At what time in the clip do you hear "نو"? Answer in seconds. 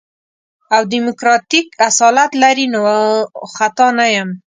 2.73-2.81